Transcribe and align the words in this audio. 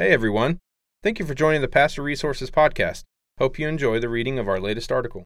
Hey 0.00 0.12
everyone. 0.12 0.60
Thank 1.02 1.18
you 1.18 1.26
for 1.26 1.34
joining 1.34 1.60
the 1.60 1.68
Pastor 1.68 2.02
Resources 2.02 2.50
Podcast. 2.50 3.02
Hope 3.36 3.58
you 3.58 3.68
enjoy 3.68 4.00
the 4.00 4.08
reading 4.08 4.38
of 4.38 4.48
our 4.48 4.58
latest 4.58 4.90
article. 4.90 5.24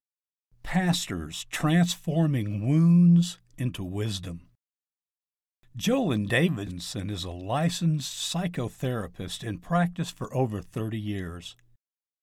Pastors 0.65 1.47
Transforming 1.49 2.67
Wounds 2.69 3.39
into 3.57 3.85
Wisdom. 3.85 4.49
Jolyn 5.77 6.27
Davidson 6.27 7.09
is 7.09 7.23
a 7.23 7.31
licensed 7.31 8.35
psychotherapist 8.35 9.45
in 9.45 9.59
practice 9.59 10.11
for 10.11 10.35
over 10.35 10.61
30 10.61 10.99
years. 10.99 11.55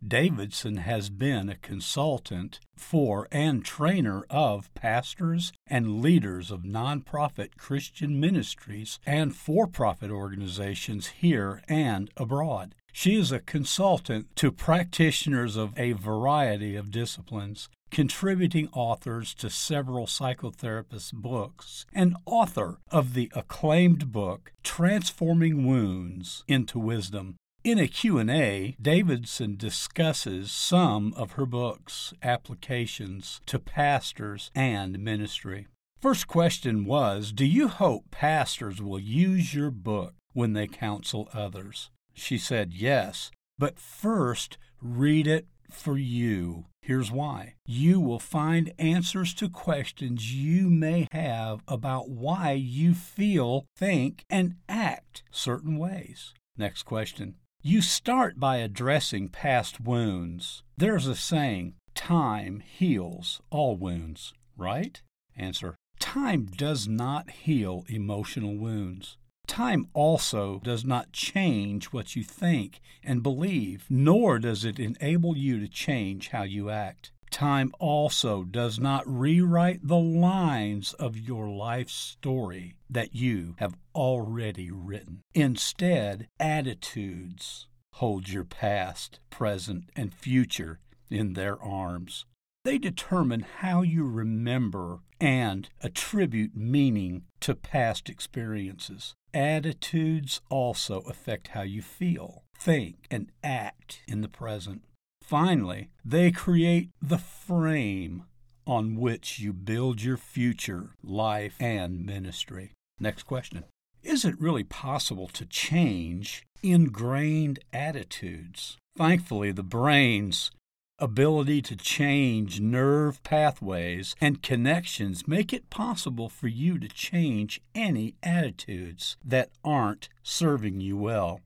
Davidson 0.06 0.78
has 0.78 1.10
been 1.10 1.48
a 1.48 1.56
consultant 1.56 2.60
for 2.76 3.28
and 3.32 3.64
trainer 3.64 4.26
of 4.30 4.74
pastors 4.74 5.54
and 5.68 6.02
leaders 6.02 6.50
of 6.50 6.64
nonprofit 6.64 7.56
Christian 7.58 8.20
ministries 8.20 9.00
and 9.06 9.36
for 9.36 9.68
profit 9.68 10.10
organizations 10.10 11.08
here 11.08 11.62
and 11.68 12.10
abroad. 12.18 12.74
She 12.92 13.16
is 13.16 13.32
a 13.32 13.40
consultant 13.40 14.36
to 14.38 14.52
practitioners 14.52 15.56
of 15.56 15.78
a 15.78 15.94
variety 15.94 16.76
of 16.76 16.92
disciplines, 16.92 17.70
contributing 17.90 18.70
authors 18.74 19.34
to 19.36 19.50
several 19.50 20.08
psychotherapist 20.08 21.14
books, 21.14 21.86
and 21.94 22.18
author 22.26 22.80
of 22.92 23.14
the 23.14 23.32
acclaimed 23.34 24.12
book 24.12 24.52
Transforming 24.64 25.66
Wounds 25.66 26.44
into 26.48 26.80
Wisdom. 26.80 27.38
In 27.64 27.78
a 27.78 27.88
Q&A, 27.88 28.76
Davidson 28.82 29.56
discusses 29.56 30.52
some 30.52 31.14
of 31.14 31.34
her 31.34 31.46
book's 31.46 32.12
applications 32.24 33.40
to 33.46 33.60
pastors 33.60 34.50
and 34.56 34.98
ministry. 34.98 35.68
First 36.02 36.28
question 36.28 36.86
was, 36.86 37.32
do 37.32 37.46
you 37.46 37.68
hope 37.68 38.10
pastors 38.10 38.82
will 38.82 39.00
use 39.00 39.54
your 39.54 39.70
book 39.70 40.16
when 40.34 40.54
they 40.54 40.66
counsel 40.66 41.30
others? 41.36 41.92
She 42.16 42.40
said, 42.40 42.74
Yes, 42.74 43.30
but 43.60 43.78
first 43.78 44.58
read 44.82 45.28
it 45.28 45.46
for 45.70 46.00
you. 46.00 46.66
Here's 46.82 47.12
why. 47.12 47.54
You 47.68 48.00
will 48.00 48.18
find 48.18 48.74
answers 48.80 49.36
to 49.36 49.48
questions 49.48 50.34
you 50.34 50.68
may 50.72 51.08
have 51.12 51.62
about 51.68 52.10
why 52.10 52.54
you 52.54 52.96
feel, 52.96 53.66
think, 53.78 54.26
and 54.32 54.56
act 54.68 55.22
certain 55.30 55.78
ways. 55.78 56.34
Next 56.58 56.84
question. 56.84 57.36
You 57.64 57.84
start 57.84 58.40
by 58.40 58.58
addressing 58.58 59.30
past 59.30 59.80
wounds. 59.80 60.64
There's 60.78 61.06
a 61.06 61.16
saying, 61.16 61.76
time 61.94 62.64
heals 62.66 63.40
all 63.52 63.76
wounds, 63.76 64.34
right? 64.58 65.00
Answer. 65.38 65.76
Time 66.00 66.46
does 66.46 66.88
not 66.88 67.30
heal 67.30 67.86
emotional 67.88 68.56
wounds. 68.56 69.16
Time 69.46 69.86
also 69.94 70.60
does 70.64 70.84
not 70.84 71.12
change 71.12 71.94
what 71.94 72.16
you 72.16 72.24
think 72.24 72.80
and 73.04 73.22
believe, 73.22 73.86
nor 73.92 74.40
does 74.40 74.66
it 74.66 74.80
enable 74.80 75.38
you 75.38 75.60
to 75.60 75.68
change 75.68 76.30
how 76.30 76.42
you 76.42 76.72
act. 76.72 77.12
Time 77.32 77.72
also 77.80 78.44
does 78.44 78.78
not 78.78 79.04
rewrite 79.08 79.80
the 79.82 79.98
lines 79.98 80.94
of 80.94 81.18
your 81.18 81.50
life 81.50 81.90
story 81.90 82.76
that 82.90 83.16
you 83.16 83.56
have 83.58 83.78
already 83.96 84.70
written. 84.70 85.22
Instead, 85.34 86.28
attitudes 86.40 87.68
hold 87.96 88.30
your 88.30 88.44
past, 88.44 89.20
present, 89.30 89.90
and 89.96 90.14
future 90.14 90.80
in 91.10 91.34
their 91.34 91.62
arms. 91.62 92.26
They 92.64 92.78
determine 92.78 93.46
how 93.60 93.82
you 93.82 94.04
remember 94.04 95.00
and 95.20 95.68
attribute 95.82 96.56
meaning 96.56 97.24
to 97.40 97.56
past 97.56 98.10
experiences. 98.10 99.16
Attitudes 99.34 100.42
also 100.50 101.00
affect 101.02 101.50
how 101.50 101.62
you 101.62 101.82
feel, 101.82 102.44
think, 102.58 103.08
and 103.10 103.32
act 103.44 104.02
in 104.08 104.22
the 104.22 104.28
present. 104.28 104.84
Finally, 105.32 105.88
they 106.04 106.30
create 106.30 106.90
the 107.02 107.18
frame 107.18 108.26
on 108.68 108.98
which 108.98 109.40
you 109.40 109.54
build 109.54 110.02
your 110.02 110.18
future 110.18 110.90
life 111.02 111.56
and 111.58 112.06
ministry. 112.06 112.74
Next 113.00 113.24
question 113.24 113.64
Is 114.04 114.26
it 114.26 114.42
really 114.42 114.66
possible 114.66 115.30
to 115.30 115.46
change 115.46 116.44
ingrained 116.62 117.60
attitudes? 117.72 118.76
Thankfully, 118.98 119.54
the 119.54 119.64
brain's 119.64 120.52
ability 121.00 121.62
to 121.62 121.78
change 121.78 122.60
nerve 122.60 123.24
pathways 123.24 124.18
and 124.20 124.44
connections 124.44 125.30
make 125.30 125.54
it 125.54 125.70
possible 125.70 126.28
for 126.28 126.50
you 126.50 126.78
to 126.78 126.90
change 126.90 127.62
any 127.74 128.16
attitudes 128.22 129.16
that 129.24 129.50
aren't 129.64 130.10
serving 130.24 130.82
you 130.82 130.98
well. 130.98 131.40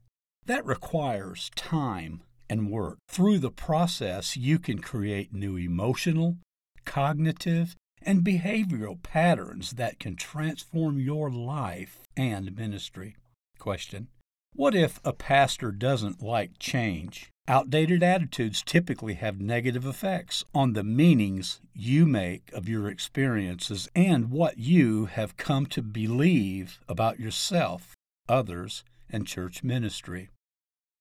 That 0.48 0.66
requires 0.66 1.52
time 1.56 2.24
and 2.50 2.70
work. 2.70 2.98
Through 3.10 3.40
the 3.40 3.52
process, 3.52 4.38
you 4.38 4.60
can 4.60 4.80
create 4.80 5.34
new 5.34 5.58
emotional, 5.58 6.38
cognitive, 6.86 7.76
and 8.02 8.24
behavioral 8.24 9.02
patterns 9.02 9.72
that 9.72 10.00
can 10.00 10.16
transform 10.16 11.00
your 11.00 11.32
life 11.32 12.00
and 12.16 12.56
ministry. 12.56 13.16
Question 13.58 14.08
What 14.54 14.76
if 14.76 15.00
a 15.04 15.14
pastor 15.14 15.72
doesn't 15.72 16.22
like 16.22 16.60
change? 16.60 17.30
Outdated 17.48 18.02
attitudes 18.02 18.64
typically 18.64 19.14
have 19.16 19.40
negative 19.40 19.86
effects 19.86 20.44
on 20.54 20.74
the 20.74 20.84
meanings 20.84 21.62
you 21.76 22.08
make 22.08 22.52
of 22.54 22.68
your 22.68 22.90
experiences 22.90 23.88
and 23.96 24.32
what 24.32 24.58
you 24.58 25.06
have 25.06 25.38
come 25.38 25.68
to 25.68 25.84
believe 25.84 26.80
about 26.90 27.20
yourself, 27.20 27.94
others, 28.28 28.84
and 29.12 29.28
church 29.28 29.64
ministry. 29.64 30.30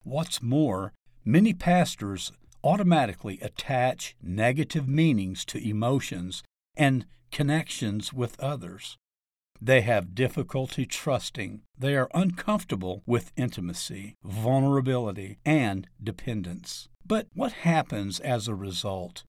What's 0.02 0.42
more, 0.42 0.92
many 1.24 1.52
pastors 1.52 2.32
automatically 2.62 3.38
attach 3.40 4.16
negative 4.22 4.88
meanings 4.88 5.44
to 5.44 5.68
emotions 5.68 6.42
and 6.76 7.06
connections 7.30 8.12
with 8.12 8.38
others. 8.40 8.96
They 9.60 9.82
have 9.82 10.14
difficulty 10.14 10.84
trusting. 10.84 11.62
They 11.78 11.96
are 11.96 12.10
uncomfortable 12.14 13.02
with 13.06 13.32
intimacy, 13.36 14.14
vulnerability, 14.22 15.38
and 15.44 15.88
dependence. 16.02 16.88
But 17.06 17.28
what 17.34 17.52
happens 17.52 18.20
as 18.20 18.48
a 18.48 18.54
result? 18.54 19.24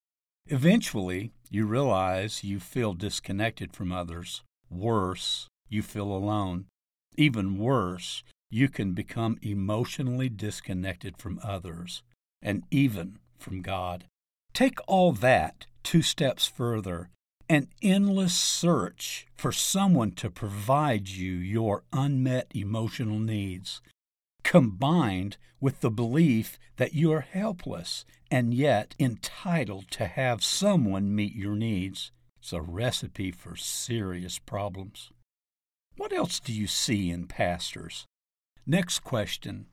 Eventually, 0.48 1.32
you 1.50 1.66
realize 1.66 2.44
you 2.44 2.60
feel 2.60 2.94
disconnected 2.94 3.74
from 3.74 3.92
others. 3.92 4.44
Worse, 4.70 5.48
you 5.70 5.82
feel 5.82 6.12
alone. 6.12 6.66
Even 7.18 7.58
worse, 7.58 8.24
you 8.50 8.70
can 8.70 8.94
become 8.94 9.38
emotionally 9.42 10.30
disconnected 10.30 11.18
from 11.18 11.40
others 11.44 12.04
and 12.42 12.64
even 12.72 13.20
from 13.38 13.62
God. 13.62 14.06
Take 14.54 14.80
all 14.88 15.12
that 15.14 15.66
two 15.84 16.02
steps 16.02 16.48
further 16.48 17.10
an 17.48 17.68
endless 17.82 18.34
search 18.34 19.28
for 19.36 19.52
someone 19.52 20.12
to 20.12 20.30
provide 20.30 21.08
you 21.08 21.34
your 21.34 21.84
unmet 21.94 22.48
emotional 22.56 23.20
needs, 23.20 23.82
combined 24.44 25.38
with 25.60 25.82
the 25.82 25.92
belief 25.92 26.58
that 26.78 26.94
you 26.94 27.12
are 27.12 27.22
helpless 27.22 28.04
and 28.32 28.54
yet 28.54 28.96
entitled 29.00 29.90
to 29.92 30.08
have 30.08 30.44
someone 30.44 31.16
meet 31.16 31.36
your 31.36 31.56
needs. 31.56 32.12
It's 32.40 32.54
a 32.54 32.62
recipe 32.62 33.32
for 33.32 33.56
serious 33.56 34.40
problems. 34.40 35.12
What 35.98 36.12
else 36.12 36.40
do 36.40 36.52
you 36.52 36.68
see 36.68 37.12
in 37.12 37.28
pastors? 37.28 38.06
Next 38.68 39.00
question 39.00 39.68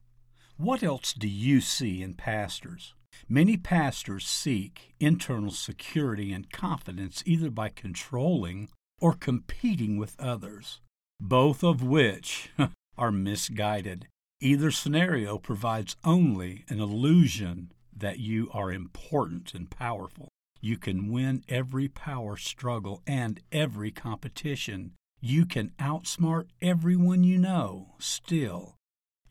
What 0.59 0.83
else 0.83 1.15
do 1.15 1.27
you 1.27 1.63
see 1.63 2.03
in 2.03 2.13
pastors? 2.13 2.95
Many 3.27 3.57
pastors 3.57 4.27
seek 4.27 4.95
internal 5.01 5.51
security 5.51 6.31
and 6.31 6.53
confidence 6.53 7.23
either 7.25 7.51
by 7.51 7.71
controlling 7.71 8.69
or 9.01 9.15
competing 9.15 9.97
with 9.97 10.21
others, 10.21 10.83
both 11.19 11.65
of 11.65 11.83
which 11.83 12.51
are 12.99 13.11
misguided. 13.11 14.09
Either 14.43 14.71
scenario 14.71 15.39
provides 15.39 15.97
only 16.05 16.67
an 16.69 16.79
illusion 16.79 17.73
that 17.97 18.19
you 18.19 18.51
are 18.53 18.71
important 18.71 19.55
and 19.55 19.71
powerful. 19.71 20.29
You 20.61 20.77
can 20.77 21.11
win 21.11 21.45
every 21.49 21.89
power 21.89 22.37
struggle 22.37 23.03
and 23.07 23.41
every 23.51 23.91
competition. 23.91 24.93
You 25.19 25.47
can 25.47 25.71
outsmart 25.79 26.49
everyone 26.61 27.25
you 27.25 27.39
know. 27.39 27.95
Still, 27.99 28.77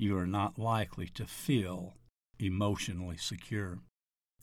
you 0.02 0.18
are 0.18 0.28
not 0.28 0.58
likely 0.58 1.08
to 1.08 1.26
feel 1.26 1.94
emotionally 2.40 3.18
secure. 3.18 3.80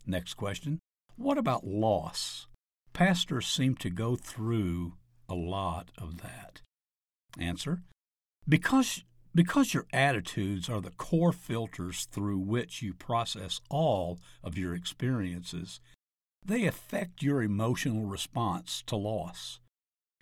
Next 0.07 0.35
question 0.35 0.79
What 1.17 1.37
about 1.37 1.67
loss? 1.67 2.47
Pastors 2.93 3.47
seem 3.47 3.75
to 3.77 3.91
go 3.91 4.17
through 4.17 4.95
a 5.29 5.35
lot 5.35 5.91
of 5.99 6.23
that. 6.23 6.63
Answer 7.39 7.83
Because 8.49 9.05
because 9.35 9.75
your 9.75 9.87
attitudes 9.93 10.69
are 10.69 10.81
the 10.81 10.91
core 10.91 11.33
filters 11.33 12.07
through 12.11 12.39
which 12.39 12.83
you 12.83 12.95
process 12.95 13.61
all 13.69 14.19
of 14.43 14.57
your 14.57 14.75
experiences, 14.75 15.81
they 16.45 16.67
affect 16.67 17.23
your 17.23 17.43
emotional 17.43 18.07
response 18.07 18.83
to 18.87 18.97
loss, 18.97 19.61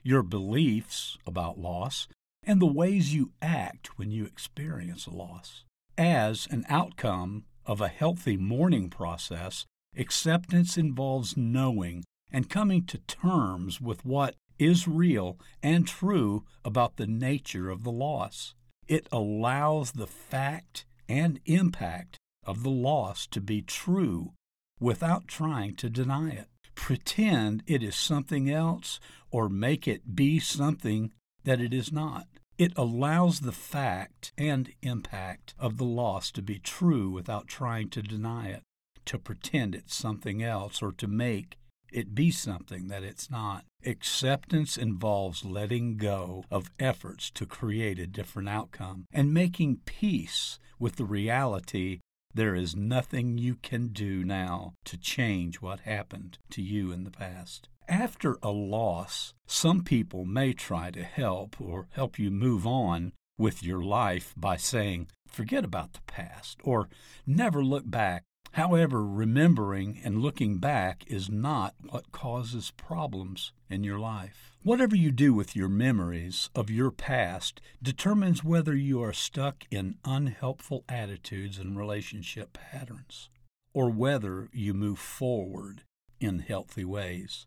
your 0.03 0.23
beliefs 0.23 1.17
about 1.27 1.59
loss, 1.59 2.09
and 2.46 2.62
the 2.62 2.66
ways 2.66 3.12
you 3.12 3.32
act 3.43 3.98
when 3.98 4.10
you 4.10 4.25
experience 4.25 5.06
a 5.06 5.10
loss. 5.10 5.64
As 5.98 6.46
an 6.50 6.64
outcome 6.69 7.44
of 7.66 7.81
a 7.81 7.88
healthy 7.88 8.37
mourning 8.37 8.88
process, 8.88 9.66
acceptance 9.96 10.78
involves 10.78 11.37
knowing 11.37 12.04
and 12.31 12.48
coming 12.48 12.84
to 12.87 12.98
terms 12.98 13.81
with 13.81 14.04
what 14.04 14.37
is 14.58 14.88
real 14.88 15.38
and 15.62 15.87
true 15.87 16.44
about 16.64 16.96
the 16.96 17.06
nature 17.06 17.69
of 17.69 17.82
the 17.82 17.93
loss. 17.93 18.54
It 18.87 19.08
allows 19.10 19.93
the 19.93 20.06
fact 20.06 20.84
and 21.08 21.40
impact 21.46 22.19
of 22.44 22.62
the 22.62 22.70
loss 22.70 23.26
to 23.28 23.40
be 23.40 23.62
true 23.62 24.32
without 24.81 25.26
trying 25.26 25.75
to 25.76 25.90
deny 25.90 26.31
it. 26.31 26.48
Pretend 26.75 27.62
it 27.66 27.82
is 27.82 27.96
something 27.96 28.50
else 28.50 29.00
or 29.31 29.48
make 29.48 29.88
it 29.88 30.14
be 30.14 30.38
something 30.38 31.12
that 31.44 31.60
it 31.60 31.72
is 31.72 31.90
not. 31.90 32.26
It 32.58 32.73
allows 32.76 33.41
the 33.41 33.53
fact 33.53 34.32
and 34.38 34.73
impact 34.81 35.55
of 35.58 35.76
the 35.76 35.85
loss 35.85 36.31
to 36.32 36.43
be 36.43 36.58
true 36.58 37.11
without 37.11 37.49
trying 37.49 37.91
to 37.91 38.03
deny 38.03 38.49
it, 38.49 38.62
to 39.05 39.19
pretend 39.19 39.75
it's 39.75 39.94
something 39.94 40.43
else, 40.43 40.81
or 40.81 40.93
to 40.93 41.06
make 41.06 41.58
it 41.93 42.14
be 42.14 42.31
something 42.31 42.88
that 42.88 43.03
it's 43.03 43.31
not. 43.31 43.64
Acceptance 43.85 44.76
involves 44.76 45.44
letting 45.44 45.99
go 45.99 46.44
of 46.50 46.70
efforts 46.81 47.31
to 47.32 47.47
create 47.47 47.99
a 47.99 48.06
different 48.06 48.49
outcome 48.49 49.06
and 49.12 49.35
making 49.35 49.81
peace 49.85 50.58
with 50.79 50.97
the 50.97 51.05
reality 51.05 52.00
there 52.35 52.55
is 52.55 52.76
nothing 52.76 53.38
you 53.38 53.55
can 53.55 53.88
do 53.88 54.23
now 54.23 54.75
to 54.85 54.99
change 54.99 55.62
what 55.62 55.81
happened 55.81 56.37
to 56.50 56.61
you 56.61 56.93
in 56.93 57.05
the 57.05 57.11
past. 57.11 57.69
After 57.88 58.37
a 58.43 58.50
loss, 58.50 59.35
some 59.47 59.85
people 59.85 60.25
may 60.25 60.53
try 60.53 60.91
to 60.91 61.05
help 61.05 61.61
or 61.61 61.88
help 61.93 62.19
you 62.19 62.31
move 62.31 62.67
on 62.67 63.12
with 63.38 63.62
your 63.62 63.83
life 63.83 64.35
by 64.37 64.56
saying, 64.56 65.09
forget 65.29 65.65
about 65.65 65.93
the 65.93 66.00
past 66.06 66.59
or 66.65 66.88
never 67.27 67.65
look 67.65 67.88
back 67.88 68.25
However, 68.56 69.05
remembering 69.05 70.00
and 70.03 70.23
looking 70.23 70.56
back 70.56 71.05
is 71.09 71.29
not 71.29 71.75
what 71.91 72.11
causes 72.11 72.71
problems 72.71 73.53
in 73.69 73.85
your 73.85 73.99
life. 73.99 74.56
Whatever 74.62 74.97
you 74.97 75.12
do 75.12 75.35
with 75.35 75.55
your 75.55 75.69
memories 75.69 76.49
of 76.55 76.71
your 76.71 76.91
past 76.91 77.61
determines 77.82 78.43
whether 78.43 78.75
you 78.75 79.03
are 79.03 79.12
stuck 79.12 79.67
in 79.71 79.97
unhelpful 80.06 80.85
attitudes 80.89 81.59
and 81.59 81.77
relationship 81.77 82.55
patterns, 82.55 83.29
or 83.75 83.91
whether 83.91 84.49
you 84.55 84.73
move 84.73 85.00
forward 85.00 85.82
in 86.19 86.39
healthy 86.39 86.87
ways. 86.87 87.47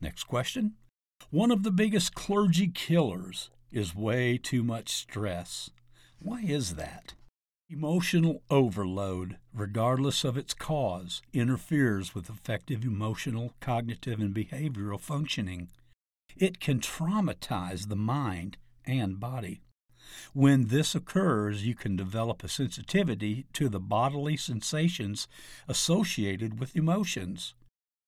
Next 0.00 0.24
question. 0.24 0.74
One 1.30 1.50
of 1.50 1.62
the 1.62 1.70
biggest 1.70 2.14
clergy 2.14 2.68
killers 2.68 3.50
is 3.72 3.94
way 3.94 4.38
too 4.38 4.62
much 4.62 4.90
stress. 4.90 5.70
Why 6.18 6.42
is 6.42 6.74
that? 6.74 7.14
Emotional 7.68 8.42
overload, 8.48 9.38
regardless 9.52 10.22
of 10.22 10.36
its 10.36 10.54
cause, 10.54 11.20
interferes 11.32 12.14
with 12.14 12.30
effective 12.30 12.84
emotional, 12.84 13.54
cognitive, 13.60 14.20
and 14.20 14.34
behavioral 14.34 15.00
functioning. 15.00 15.68
It 16.36 16.60
can 16.60 16.78
traumatize 16.78 17.88
the 17.88 17.96
mind 17.96 18.56
and 18.86 19.18
body. 19.18 19.62
When 20.32 20.68
this 20.68 20.94
occurs, 20.94 21.66
you 21.66 21.74
can 21.74 21.96
develop 21.96 22.44
a 22.44 22.48
sensitivity 22.48 23.46
to 23.54 23.68
the 23.68 23.80
bodily 23.80 24.36
sensations 24.36 25.26
associated 25.66 26.60
with 26.60 26.76
emotions, 26.76 27.54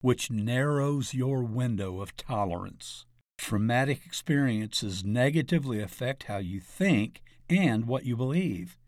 which 0.00 0.31
narrows 0.31 1.15
your 1.15 1.43
window 1.43 2.00
of 2.00 2.17
tolerance. 2.17 3.05
Traumatic 3.37 4.03
experiences 4.06 5.05
negatively 5.05 5.81
affect 5.81 6.25
how 6.25 6.39
you 6.39 6.61
think 6.61 7.23
and 7.49 7.87
what 7.87 8.05
you 8.05 8.17
believe. 8.17 8.79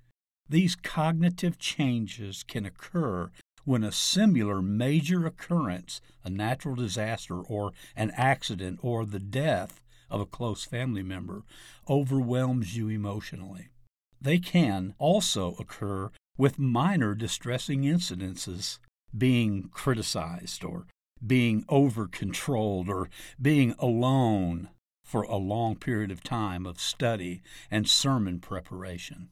These 0.48 0.76
cognitive 0.76 1.58
changes 1.58 2.42
can 2.42 2.66
occur 2.66 3.30
when 3.64 3.84
a 3.84 3.92
similar 3.92 4.60
major 4.60 5.26
occurrence, 5.26 6.00
a 6.24 6.30
natural 6.30 6.74
disaster 6.74 7.40
or 7.40 7.72
an 7.94 8.10
accident 8.16 8.80
or 8.82 9.04
the 9.04 9.20
death 9.20 9.80
of 10.10 10.20
a 10.20 10.26
close 10.26 10.64
family 10.64 11.02
member, 11.02 11.44
overwhelms 11.88 12.76
you 12.76 12.88
emotionally. 12.88 13.68
They 14.20 14.38
can 14.38 14.94
also 14.98 15.54
occur 15.58 16.10
with 16.36 16.58
minor 16.58 17.14
distressing 17.14 17.82
incidences, 17.82 18.78
being 19.16 19.68
criticized 19.72 20.64
or 20.64 20.86
being 21.26 21.64
over 21.68 22.06
controlled 22.06 22.88
or 22.88 23.08
being 23.40 23.74
alone 23.78 24.68
for 25.04 25.22
a 25.22 25.36
long 25.36 25.76
period 25.76 26.10
of 26.10 26.22
time 26.22 26.66
of 26.66 26.80
study 26.80 27.42
and 27.70 27.88
sermon 27.88 28.38
preparation. 28.38 29.28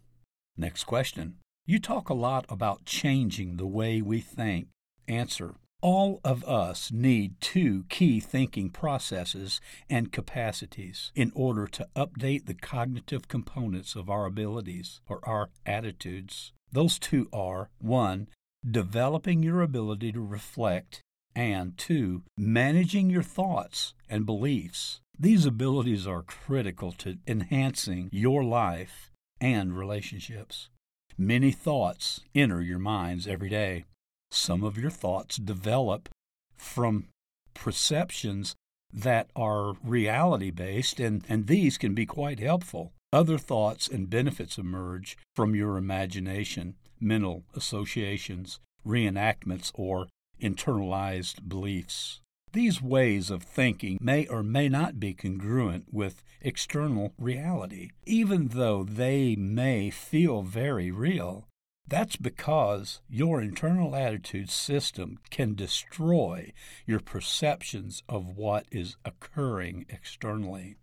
Next 0.56 0.84
question. 0.84 1.36
You 1.66 1.78
talk 1.78 2.08
a 2.08 2.14
lot 2.14 2.46
about 2.48 2.84
changing 2.84 3.56
the 3.56 3.66
way 3.66 4.02
we 4.02 4.20
think. 4.20 4.68
Answer. 5.06 5.54
All 5.80 6.20
of 6.24 6.42
us 6.42 6.90
need 6.90 7.40
two 7.40 7.84
key 7.88 8.18
thinking 8.18 8.70
processes 8.70 9.60
and 9.88 10.10
capacities 10.10 11.12
in 11.14 11.30
order 11.36 11.68
to 11.68 11.86
update 11.94 12.46
the 12.46 12.54
cognitive 12.54 13.28
components 13.28 13.94
of 13.94 14.10
our 14.10 14.26
abilities 14.26 15.00
or 15.08 15.20
our 15.22 15.50
attitudes. 15.64 16.52
Those 16.72 16.98
two 16.98 17.28
are 17.32 17.70
1. 17.78 18.26
Developing 18.68 19.44
your 19.44 19.62
ability 19.62 20.10
to 20.10 20.20
reflect, 20.20 21.02
and 21.34 21.76
2. 21.78 22.22
Managing 22.36 23.10
your 23.10 23.22
thoughts 23.22 23.94
and 24.08 24.26
beliefs. 24.26 25.00
These 25.18 25.46
abilities 25.46 26.06
are 26.06 26.22
critical 26.22 26.92
to 26.92 27.18
enhancing 27.26 28.08
your 28.12 28.44
life 28.44 29.10
and 29.40 29.76
relationships. 29.76 30.68
Many 31.16 31.50
thoughts 31.50 32.20
enter 32.34 32.62
your 32.62 32.78
minds 32.78 33.26
every 33.26 33.48
day. 33.48 33.84
Some 34.30 34.62
of 34.62 34.78
your 34.78 34.90
thoughts 34.90 35.36
develop 35.36 36.08
from 36.56 37.08
perceptions 37.54 38.54
that 38.92 39.28
are 39.34 39.74
reality 39.84 40.50
based, 40.50 41.00
and, 41.00 41.24
and 41.28 41.46
these 41.46 41.78
can 41.78 41.94
be 41.94 42.06
quite 42.06 42.38
helpful. 42.38 42.92
Other 43.12 43.38
thoughts 43.38 43.88
and 43.88 44.10
benefits 44.10 44.58
emerge 44.58 45.16
from 45.34 45.54
your 45.54 45.76
imagination, 45.76 46.76
mental 47.00 47.44
associations, 47.54 48.60
reenactments, 48.86 49.72
or 49.74 50.08
internalized 50.40 51.48
beliefs. 51.48 52.20
These 52.52 52.80
ways 52.80 53.30
of 53.30 53.42
thinking 53.42 53.98
may 54.00 54.26
or 54.26 54.42
may 54.42 54.68
not 54.68 54.98
be 54.98 55.12
congruent 55.12 55.92
with 55.92 56.22
external 56.40 57.12
reality. 57.18 57.90
Even 58.06 58.48
though 58.48 58.84
they 58.84 59.36
may 59.36 59.90
feel 59.90 60.42
very 60.42 60.90
real, 60.90 61.46
that's 61.86 62.16
because 62.16 63.00
your 63.08 63.40
internal 63.40 63.96
attitude 63.96 64.50
system 64.50 65.18
can 65.30 65.54
destroy 65.54 66.52
your 66.86 67.00
perceptions 67.00 68.02
of 68.08 68.36
what 68.36 68.66
is 68.70 68.96
occurring 69.04 69.86
externally. 69.88 70.76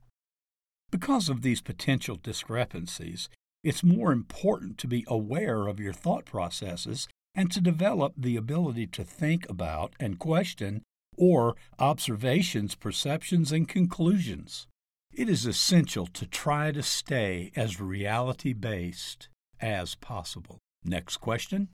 Because 0.91 1.29
of 1.29 1.41
these 1.41 1.61
potential 1.61 2.17
discrepancies, 2.21 3.29
it's 3.63 3.83
more 3.83 4.11
important 4.11 4.77
to 4.79 4.87
be 4.87 5.03
aware 5.07 5.67
of 5.67 5.79
your 5.79 5.93
thought 5.93 6.25
processes 6.25 7.07
and 7.35 7.51
to 7.51 7.61
develop 7.61 8.13
the 8.17 8.37
ability 8.37 8.87
to 8.87 9.03
think 9.03 9.49
about 9.49 9.93
and 9.99 10.19
question 10.19 10.81
or 11.17 11.55
observations, 11.79 12.75
perceptions, 12.75 13.51
and 13.51 13.67
conclusions. 13.67 14.67
It 15.13 15.29
is 15.29 15.45
essential 15.45 16.07
to 16.07 16.25
try 16.25 16.71
to 16.71 16.83
stay 16.83 17.51
as 17.55 17.79
reality 17.79 18.53
based 18.53 19.29
as 19.61 19.95
possible. 19.95 20.59
Next 20.83 21.17
question 21.17 21.69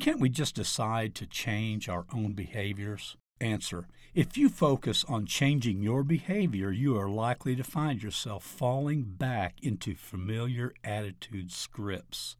Can't 0.00 0.20
we 0.20 0.28
just 0.28 0.56
decide 0.56 1.14
to 1.16 1.26
change 1.26 1.88
our 1.88 2.06
own 2.12 2.32
behaviors? 2.32 3.16
Answer 3.40 3.86
If 4.14 4.36
you 4.36 4.48
focus 4.48 5.04
on 5.08 5.26
changing 5.26 5.82
your 5.82 6.02
behavior, 6.02 6.72
you 6.72 6.98
are 6.98 7.08
likely 7.08 7.54
to 7.54 7.62
find 7.62 8.02
yourself 8.02 8.42
falling 8.42 9.04
back 9.04 9.54
into 9.62 9.94
familiar 9.94 10.74
attitude 10.82 11.52
scripts. 11.52 12.36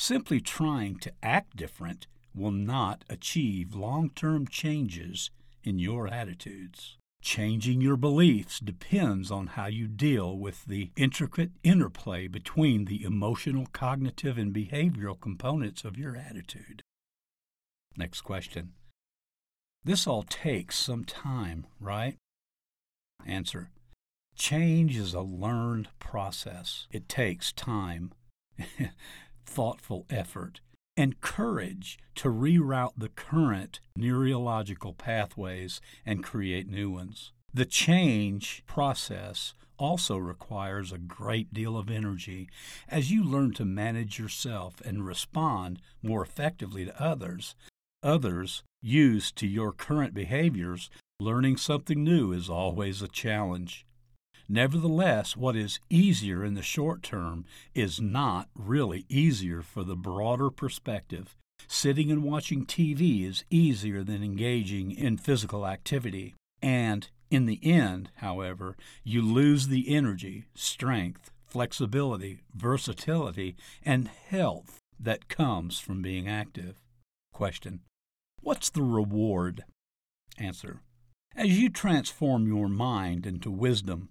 Simply 0.00 0.40
trying 0.40 1.00
to 1.00 1.12
act 1.24 1.56
different 1.56 2.06
will 2.32 2.52
not 2.52 3.04
achieve 3.10 3.74
long 3.74 4.10
term 4.10 4.46
changes 4.46 5.32
in 5.64 5.80
your 5.80 6.06
attitudes. 6.06 6.96
Changing 7.20 7.80
your 7.80 7.96
beliefs 7.96 8.60
depends 8.60 9.32
on 9.32 9.48
how 9.48 9.66
you 9.66 9.88
deal 9.88 10.38
with 10.38 10.66
the 10.66 10.92
intricate 10.94 11.50
interplay 11.64 12.28
between 12.28 12.84
the 12.84 13.02
emotional, 13.02 13.66
cognitive, 13.72 14.38
and 14.38 14.54
behavioral 14.54 15.20
components 15.20 15.82
of 15.82 15.98
your 15.98 16.14
attitude. 16.14 16.84
Next 17.96 18.20
question. 18.20 18.74
This 19.82 20.06
all 20.06 20.22
takes 20.22 20.78
some 20.78 21.04
time, 21.04 21.66
right? 21.80 22.14
Answer. 23.26 23.70
Change 24.36 24.96
is 24.96 25.12
a 25.12 25.22
learned 25.22 25.88
process. 25.98 26.86
It 26.92 27.08
takes 27.08 27.52
time, 27.52 28.12
thoughtful 29.48 30.06
effort, 30.10 30.60
and 30.96 31.20
courage 31.20 31.98
to 32.16 32.28
reroute 32.28 32.92
the 32.96 33.08
current 33.08 33.80
neurological 33.96 34.92
pathways 34.92 35.80
and 36.04 36.22
create 36.22 36.68
new 36.68 36.90
ones. 36.90 37.32
The 37.54 37.64
change 37.64 38.62
process 38.66 39.54
also 39.78 40.16
requires 40.16 40.92
a 40.92 40.98
great 40.98 41.54
deal 41.54 41.76
of 41.76 41.90
energy 41.90 42.48
as 42.88 43.10
you 43.10 43.24
learn 43.24 43.54
to 43.54 43.64
manage 43.64 44.18
yourself 44.18 44.80
and 44.84 45.06
respond 45.06 45.80
more 46.02 46.22
effectively 46.22 46.84
to 46.84 47.02
others. 47.02 47.54
Others, 48.02 48.62
used 48.82 49.36
to 49.36 49.46
your 49.46 49.72
current 49.72 50.14
behaviors, 50.14 50.90
learning 51.20 51.56
something 51.56 52.04
new 52.04 52.32
is 52.32 52.50
always 52.50 53.02
a 53.02 53.08
challenge. 53.08 53.86
Nevertheless, 54.48 55.36
what 55.36 55.56
is 55.56 55.78
easier 55.90 56.42
in 56.42 56.54
the 56.54 56.62
short 56.62 57.02
term 57.02 57.44
is 57.74 58.00
not 58.00 58.48
really 58.54 59.04
easier 59.08 59.60
for 59.60 59.84
the 59.84 59.96
broader 59.96 60.50
perspective. 60.50 61.36
Sitting 61.66 62.10
and 62.10 62.24
watching 62.24 62.64
TV 62.64 63.28
is 63.28 63.44
easier 63.50 64.02
than 64.02 64.22
engaging 64.22 64.90
in 64.90 65.18
physical 65.18 65.66
activity. 65.66 66.34
And 66.62 67.08
in 67.30 67.44
the 67.44 67.60
end, 67.62 68.10
however, 68.16 68.74
you 69.04 69.20
lose 69.20 69.68
the 69.68 69.94
energy, 69.94 70.46
strength, 70.54 71.30
flexibility, 71.46 72.40
versatility, 72.54 73.54
and 73.84 74.08
health 74.08 74.78
that 74.98 75.28
comes 75.28 75.78
from 75.78 76.00
being 76.00 76.26
active. 76.26 76.76
Question 77.34 77.80
What's 78.40 78.70
the 78.70 78.82
reward? 78.82 79.64
Answer 80.38 80.80
As 81.36 81.60
you 81.60 81.68
transform 81.68 82.46
your 82.46 82.68
mind 82.68 83.26
into 83.26 83.50
wisdom, 83.50 84.08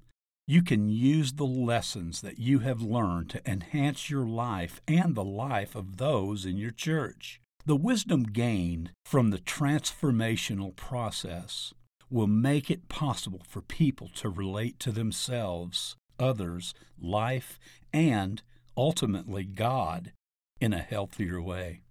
you 0.49 0.63
can 0.63 0.87
use 0.87 1.33
the 1.33 1.45
lessons 1.45 2.21
that 2.21 2.39
you 2.39 2.59
have 2.59 2.81
learned 2.81 3.29
to 3.29 3.49
enhance 3.49 4.09
your 4.09 4.25
life 4.25 4.79
and 4.87 5.13
the 5.13 5.23
life 5.23 5.75
of 5.75 5.97
those 5.97 6.45
in 6.45 6.55
your 6.55 6.71
church. 6.71 7.41
The 7.65 7.75
wisdom 7.75 8.23
gained 8.23 8.91
from 9.05 9.29
the 9.29 9.39
transformational 9.39 10.73
process 10.77 11.73
will 12.09 12.27
make 12.27 12.71
it 12.71 12.87
possible 12.87 13.41
for 13.45 13.61
people 13.61 14.09
to 14.15 14.29
relate 14.29 14.79
to 14.79 14.93
themselves, 14.93 15.97
others, 16.17 16.73
life, 16.97 17.59
and 17.91 18.41
ultimately 18.77 19.43
God 19.43 20.13
in 20.61 20.71
a 20.71 20.79
healthier 20.79 21.41
way. 21.41 21.81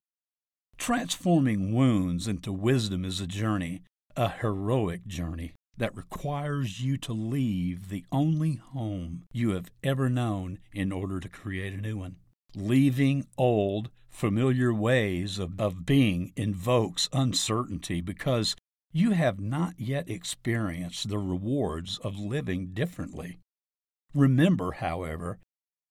Transforming 0.78 1.74
wounds 1.74 2.26
into 2.26 2.52
wisdom 2.52 3.04
is 3.04 3.20
a 3.20 3.26
journey, 3.26 3.82
a 4.16 4.30
heroic 4.30 5.06
journey 5.06 5.52
that 5.76 5.96
requires 5.96 6.80
you 6.80 6.96
to 6.96 7.12
leave 7.12 7.88
the 7.88 8.04
only 8.10 8.54
home 8.54 9.24
you 9.32 9.50
have 9.50 9.70
ever 9.82 10.08
known 10.08 10.58
in 10.72 10.92
order 10.92 11.20
to 11.20 11.28
create 11.28 11.72
a 11.72 11.80
new 11.80 11.98
one. 11.98 12.16
Leaving 12.54 13.26
old, 13.36 13.90
familiar 14.08 14.72
ways 14.72 15.38
of, 15.38 15.60
of 15.60 15.84
being 15.84 16.32
invokes 16.36 17.08
uncertainty 17.12 18.00
because 18.00 18.56
you 18.92 19.10
have 19.10 19.38
not 19.38 19.74
yet 19.78 20.08
experienced 20.08 21.08
the 21.08 21.18
rewards 21.18 21.98
of 21.98 22.18
living 22.18 22.68
differently. 22.72 23.38
Remember, 24.14 24.72
however, 24.72 25.38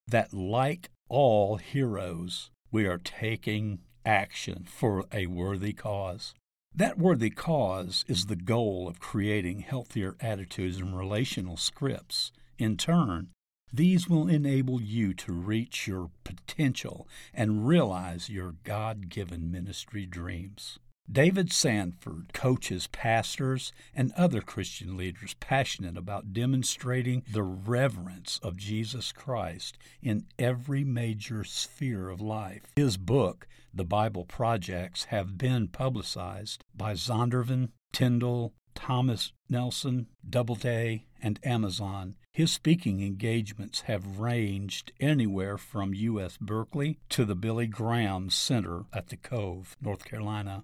that 0.08 0.34
like 0.34 0.90
all 1.08 1.58
heroes, 1.58 2.50
we 2.72 2.88
are 2.88 2.98
taking 2.98 3.80
action 4.04 4.66
for 4.68 5.06
a 5.12 5.28
worthy 5.28 5.74
cause. 5.74 6.34
That 6.78 6.98
worthy 6.98 7.30
cause 7.30 8.04
is 8.06 8.26
the 8.26 8.36
goal 8.36 8.90
of 8.90 9.00
creating 9.00 9.60
healthier 9.60 10.18
attitudes 10.20 10.76
and 10.76 10.98
relational 10.98 11.56
scripts. 11.56 12.34
In 12.58 12.76
turn, 12.76 13.30
these 13.72 14.10
will 14.10 14.28
enable 14.28 14.82
you 14.82 15.14
to 15.14 15.32
reach 15.32 15.88
your 15.88 16.10
potential 16.26 17.08
and 17.34 17.66
realize 17.66 18.30
your 18.30 18.56
God 18.66 19.08
given 19.08 19.50
ministry 19.50 20.06
dreams. 20.06 20.78
David 21.12 21.54
Sanford 21.54 22.34
coaches 22.34 22.88
pastors 22.88 23.72
and 23.94 24.12
other 24.14 24.42
Christian 24.42 24.98
leaders 24.98 25.36
passionate 25.40 25.98
about 25.98 26.34
demonstrating 26.34 27.24
the 27.32 27.44
reverence 27.44 28.40
of 28.42 28.58
Jesus 28.58 29.12
Christ 29.12 29.78
in 30.02 30.26
every 30.40 30.84
major 30.84 31.44
sphere 31.44 32.10
of 32.10 32.22
life. 32.22 32.64
His 32.76 32.98
book, 32.98 33.48
The 33.72 33.86
Bible 33.86 34.26
Projects, 34.26 35.06
have 35.06 35.38
been 35.38 35.68
publicized 35.68 36.64
by 36.76 36.94
Zondervan, 36.94 37.70
Tyndale, 37.94 38.54
Thomas 38.74 39.32
Nelson, 39.48 40.08
Doubleday, 40.28 41.06
and 41.22 41.40
Amazon. 41.44 42.16
His 42.34 42.52
speaking 42.52 43.02
engagements 43.02 43.82
have 43.82 44.20
ranged 44.20 44.92
anywhere 45.00 45.58
from 45.58 45.94
UC 45.94 46.40
Berkeley 46.40 47.00
to 47.10 47.26
the 47.26 47.36
Billy 47.36 47.68
Graham 47.68 48.32
Center 48.32 48.86
at 48.92 49.10
the 49.10 49.18
Cove, 49.18 49.78
North 49.80 50.04
Carolina. 50.04 50.64